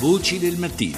[0.00, 0.96] Voci del mattino.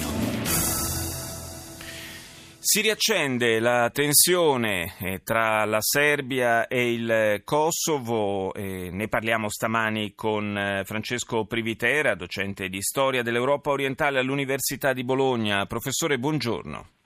[2.57, 10.13] Si riaccende la tensione eh, tra la Serbia e il Kosovo, eh, ne parliamo stamani
[10.15, 15.65] con eh, Francesco Privitera, docente di storia dell'Europa orientale all'Università di Bologna.
[15.65, 17.02] Professore, buongiorno.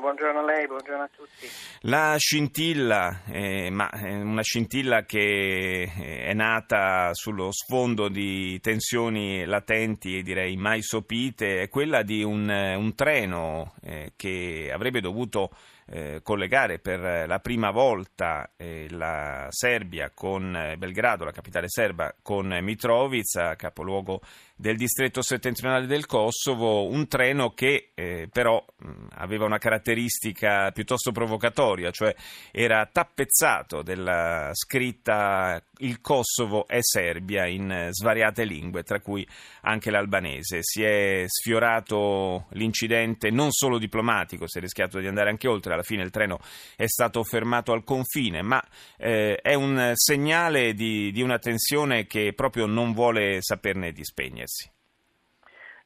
[0.00, 1.46] Buongiorno, a lei, buongiorno a tutti.
[1.80, 10.16] La scintilla, eh, ma è una scintilla che è nata sullo sfondo di tensioni latenti
[10.16, 15.50] e direi mai sopite, è quella di un, un treno eh, che avrebbe dovuto
[15.92, 22.14] eh, collegare per la prima volta eh, la Serbia con eh, Belgrado, la capitale serba,
[22.22, 24.20] con Mitrovica, capoluogo
[24.54, 31.12] del distretto settentrionale del Kosovo, un treno che eh, però mh, aveva una caratteristica piuttosto
[31.12, 32.14] provocatoria, cioè
[32.52, 39.26] era tappezzato della scritta il Kosovo è Serbia in svariate lingue, tra cui
[39.62, 40.58] anche l'albanese.
[40.60, 45.82] Si è sfiorato l'incidente non solo diplomatico, si è rischiato di andare anche oltre, alla
[45.82, 46.38] fine il treno
[46.76, 48.62] è stato fermato al confine, ma
[48.98, 54.70] eh, è un segnale di, di una tensione che proprio non vuole saperne di spegnersi.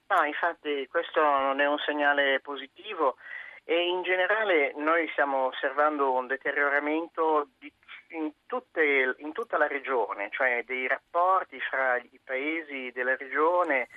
[0.08, 3.16] No, infatti questo non è un segnale positivo
[3.64, 7.72] e in generale noi stiamo osservando un deterioramento di,
[8.10, 13.88] in, tutte, in, tutta la regione, cioè dei rapporti fra i paesi della regione,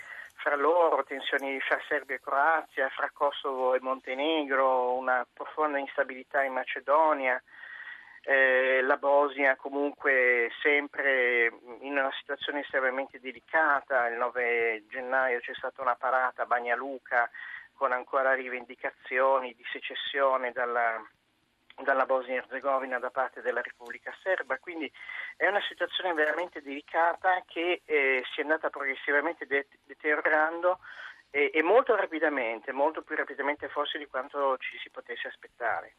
[0.48, 6.54] fra loro, tensioni fra Serbia e Croazia, fra Kosovo e Montenegro, una profonda instabilità in
[6.54, 7.42] Macedonia.
[8.22, 15.82] Eh, la Bosnia comunque sempre in una situazione estremamente delicata, il 9 gennaio c'è stata
[15.82, 17.30] una parata a Bagna Luca
[17.74, 20.98] con ancora rivendicazioni di secessione dalla,
[21.84, 24.92] dalla Bosnia-Herzegovina da parte della Repubblica Serba, quindi
[25.36, 30.80] è una situazione veramente delicata che eh, si è andata progressivamente de- deteriorando
[31.30, 35.96] e, e, molto rapidamente, molto più rapidamente forse di quanto ci si potesse aspettare.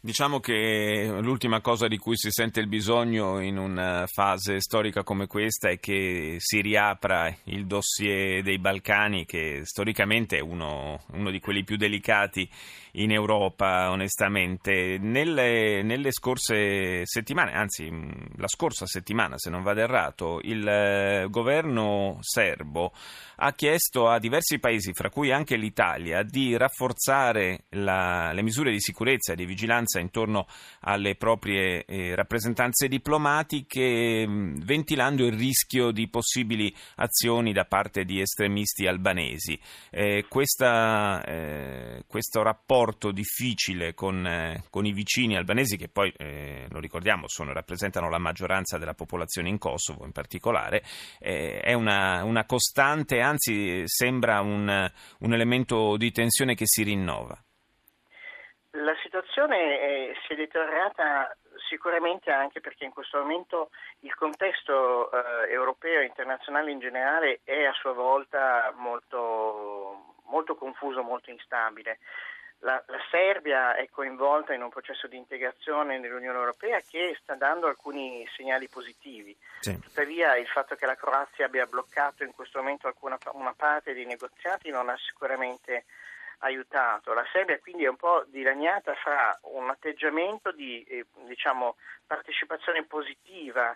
[0.00, 5.26] Diciamo che l'ultima cosa di cui si sente il bisogno in una fase storica come
[5.26, 11.40] questa è che si riapra il dossier dei Balcani, che storicamente è uno, uno di
[11.40, 12.48] quelli più delicati
[12.92, 14.98] in Europa, onestamente.
[14.98, 17.90] Nelle, nelle, scorse settimane, anzi
[18.36, 22.92] la scorsa settimana, se non vado errato, il eh, governo serbo
[23.42, 28.80] ha chiesto a diversi paesi, fra cui anche l'Italia, di rafforzare la, le misure di
[28.80, 30.46] sicurezza e di vigilanza intorno
[30.80, 38.86] alle proprie eh, rappresentanze diplomatiche, ventilando il rischio di possibili azioni da parte di estremisti
[38.86, 39.58] albanesi.
[39.90, 46.66] Eh, questa, eh, questo rapporto difficile con, eh, con, i vicini albanesi, che poi, eh,
[46.68, 50.82] lo ricordiamo, sono, rappresentano la maggioranza della popolazione in Kosovo in particolare,
[51.18, 57.36] eh, è una, una costante anzi sembra un, un elemento di tensione che si rinnova.
[58.74, 61.36] La situazione eh, si è deteriorata
[61.68, 67.64] sicuramente anche perché in questo momento il contesto eh, europeo e internazionale in generale è
[67.64, 71.98] a sua volta molto, molto confuso, molto instabile.
[72.62, 77.66] La, la, Serbia è coinvolta in un processo di integrazione nell'Unione Europea che sta dando
[77.66, 79.34] alcuni segnali positivi.
[79.60, 79.78] Sì.
[79.78, 84.04] Tuttavia il fatto che la Croazia abbia bloccato in questo momento alcuna, una parte dei
[84.04, 85.86] negoziati non ha sicuramente
[86.40, 87.14] aiutato.
[87.14, 93.74] La Serbia quindi è un po' dilaniata fra un atteggiamento di eh, diciamo, partecipazione positiva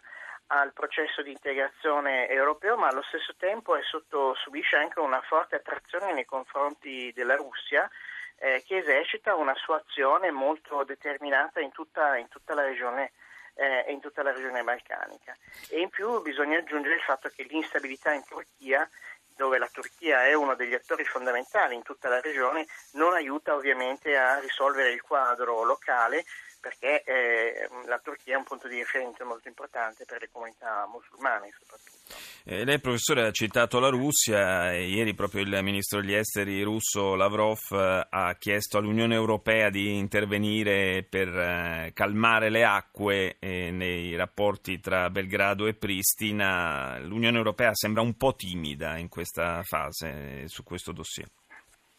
[0.48, 6.12] al processo di integrazione europeo, ma allo stesso tempo sotto, subisce anche una forte attrazione
[6.12, 7.88] nei confronti della Russia
[8.36, 13.12] eh, che esercita una sua azione molto determinata in tutta, in tutta la regione
[13.54, 15.36] eh, in tutta la regione balcanica.
[15.68, 18.88] E in più bisogna aggiungere il fatto che l'instabilità in Turchia,
[19.36, 24.16] dove la Turchia è uno degli attori fondamentali in tutta la regione, non aiuta ovviamente
[24.16, 26.24] a risolvere il quadro locale
[26.64, 31.50] perché eh, la Turchia è un punto di riferimento molto importante per le comunità musulmane
[31.58, 31.92] soprattutto.
[32.46, 37.58] Eh, lei professore ha citato la Russia ieri proprio il ministro degli esteri russo Lavrov
[37.70, 44.80] eh, ha chiesto all'Unione Europea di intervenire per eh, calmare le acque eh, nei rapporti
[44.80, 46.98] tra Belgrado e Pristina.
[46.98, 51.26] L'Unione Europea sembra un po' timida in questa fase su questo dossier.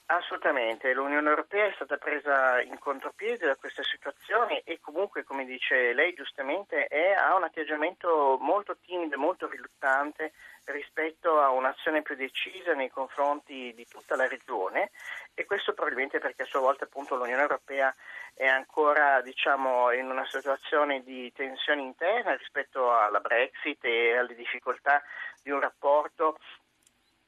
[0.07, 5.93] Assolutamente, l'Unione Europea è stata presa in contropiede da questa situazione e comunque, come dice
[5.93, 10.33] lei giustamente, è, ha un atteggiamento molto timido molto riluttante
[10.65, 14.91] rispetto a un'azione più decisa nei confronti di tutta la regione
[15.33, 17.93] e questo probabilmente perché a sua volta appunto l'Unione Europea
[18.35, 25.01] è ancora diciamo, in una situazione di tensione interna rispetto alla Brexit e alle difficoltà
[25.41, 26.37] di un rapporto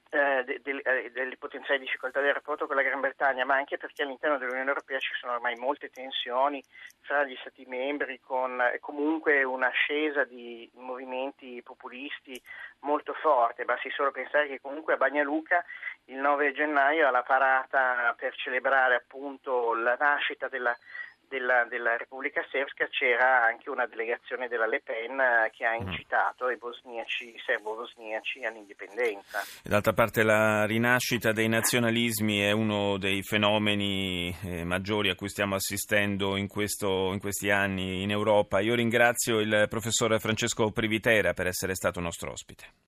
[0.09, 4.37] eh, eh, delle potenziali difficoltà del rapporto con la Gran Bretagna, ma anche perché all'interno
[4.37, 6.63] dell'Unione Europea ci sono ormai molte tensioni
[7.01, 12.41] fra gli Stati membri, con eh, comunque un'ascesa di movimenti populisti
[12.81, 13.65] molto forte.
[13.65, 15.63] Basti solo pensare che comunque a Bagnaluca
[16.05, 20.75] il 9 gennaio alla parata per celebrare appunto la nascita della
[21.29, 25.87] della, della, Repubblica Serbska c'era anche una delegazione della Le Pen eh, che ha mm.
[25.87, 29.39] incitato i bosniaci, i serbo-bosniaci all'indipendenza.
[29.63, 35.55] D'altra parte la rinascita dei nazionalismi è uno dei fenomeni eh, maggiori a cui stiamo
[35.55, 38.59] assistendo in, questo, in questi anni in Europa.
[38.59, 42.85] Io ringrazio il professor Francesco Privitera per essere stato nostro ospite.